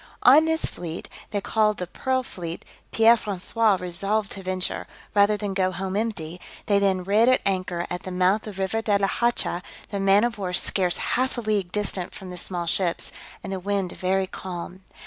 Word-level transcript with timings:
On 0.23 0.45
this 0.45 0.65
fleet, 0.65 1.07
called 1.43 1.77
the 1.77 1.85
pearl 1.85 2.23
fleet, 2.23 2.65
Pierre 2.91 3.15
François 3.17 3.79
resolved 3.79 4.31
to 4.31 4.41
venture, 4.41 4.87
rather 5.13 5.37
than 5.37 5.53
go 5.53 5.71
home 5.71 5.95
empty; 5.95 6.41
they 6.65 6.79
then 6.79 7.03
rid 7.03 7.29
at 7.29 7.39
anchor 7.45 7.85
at 7.87 8.01
the 8.01 8.09
mouth 8.09 8.47
of 8.47 8.55
the 8.55 8.61
River 8.63 8.81
de 8.81 8.97
la 8.97 9.05
Hacha, 9.07 9.61
the 9.91 9.99
man 9.99 10.23
of 10.23 10.39
war 10.39 10.53
scarce 10.53 10.97
half 11.13 11.37
a 11.37 11.41
league 11.41 11.71
distant 11.71 12.15
from 12.15 12.31
the 12.31 12.37
small 12.37 12.65
ships, 12.65 13.11
and 13.43 13.53
the 13.53 13.59
wind 13.59 13.91
very 13.91 14.25
calm. 14.25 14.81